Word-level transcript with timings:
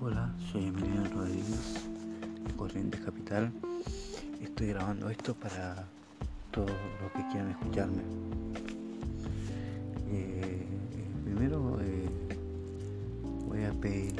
Hola, 0.00 0.32
soy 0.52 0.68
Emiliano 0.68 1.10
Rodríguez 1.12 1.74
de 2.46 2.54
Corrientes 2.54 3.00
Capital. 3.00 3.50
Estoy 4.40 4.68
grabando 4.68 5.10
esto 5.10 5.34
para 5.34 5.88
todos 6.52 6.70
los 7.02 7.10
que 7.10 7.28
quieran 7.32 7.50
escucharme. 7.50 8.02
Eh, 10.12 10.64
primero 11.24 11.80
eh, 11.80 12.08
voy 13.48 13.64
a 13.64 13.72
pedir 13.72 14.14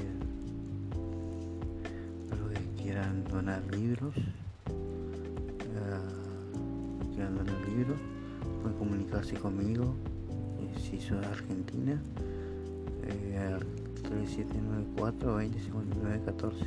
a 2.33 2.35
los 2.35 2.59
que 2.59 2.83
quieran 2.83 3.23
donar 3.31 3.63
libros. 3.73 4.17
Eh, 4.17 4.73
quieran 7.15 7.37
donar 7.37 7.69
libros, 7.69 8.01
pueden 8.63 8.79
comunicarse 8.79 9.37
conmigo 9.37 9.95
eh, 10.59 10.77
si 10.81 11.01
son 11.01 11.21
de 11.21 11.27
Argentina 11.29 12.03
al 13.99 14.11
3794 14.11 15.33
2059 15.33 16.21
14 16.25 16.67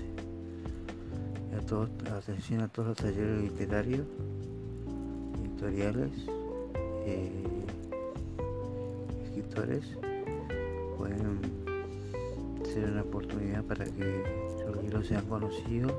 a 1.58 1.62
todos, 1.66 1.90
atención 2.12 2.62
a 2.62 2.68
todos 2.68 2.90
los 2.90 2.98
talleres 2.98 3.44
literarios 3.44 4.06
editoriales 5.44 6.12
eh, 7.06 7.44
escritores. 9.26 9.84
Pueden 10.98 11.40
ser 12.64 12.92
una 12.92 13.02
oportunidad 13.02 13.64
para 13.64 13.86
que 13.86 14.24
sus 14.66 14.84
libros 14.84 15.08
sean 15.08 15.26
conocidos 15.26 15.94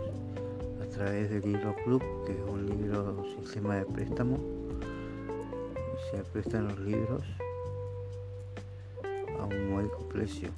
a 0.82 0.86
través 0.94 1.30
del 1.30 1.42
libro 1.42 1.74
club 1.84 2.02
que 2.26 2.32
es 2.32 2.40
un 2.48 2.66
libro 2.66 3.24
sistema 3.38 3.76
de 3.76 3.84
préstamo. 3.84 4.38
Se 6.10 6.18
prestan 6.32 6.68
los 6.68 6.78
libros 6.80 7.22
a 9.38 9.44
un 9.44 9.70
módico 9.70 9.98
precio 10.08 10.50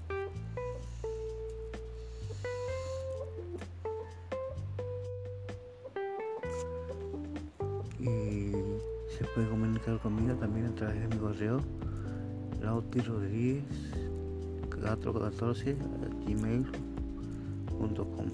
y 8.05 8.53
se 9.17 9.25
puede 9.35 9.49
comunicar 9.49 9.99
conmigo 10.01 10.35
también 10.35 10.67
a 10.67 10.75
través 10.75 11.01
de 11.01 11.09
mi 11.09 11.17
correo 11.17 11.63
Lauti 12.61 13.01
Rodríguez 13.01 13.65
414 14.71 15.75
gmail.com 16.27 18.27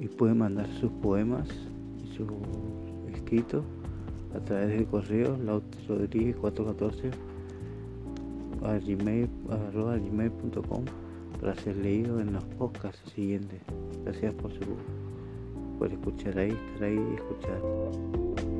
y 0.00 0.08
puede 0.08 0.34
mandar 0.34 0.66
sus 0.80 0.90
poemas 1.02 1.48
y 2.02 2.08
sus 2.16 2.26
escritos 3.14 3.62
a 4.34 4.40
través 4.40 4.70
del 4.70 4.86
correo 4.86 5.36
Lauti 5.36 5.78
Rodríguez 5.86 6.34
414 6.36 7.10
a 8.64 8.78
gmail.com 8.78 10.84
para 11.40 11.54
ser 11.54 11.76
leído 11.76 12.20
en 12.20 12.32
los 12.34 12.44
podcasts 12.44 13.10
siguientes. 13.12 13.62
Gracias 14.04 14.34
por 14.34 14.52
su 14.52 14.60
por 15.80 15.90
escuchar 15.90 16.38
ahí, 16.38 16.50
estar 16.50 16.88
ahí 16.88 17.00
y 17.10 17.14
escuchar. 17.14 18.59